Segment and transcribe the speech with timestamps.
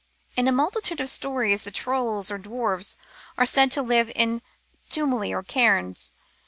[0.35, 2.97] In a multitude of stories the trolls or dwarfs
[3.37, 4.41] are said to live in
[4.89, 6.13] tumuli or cairns.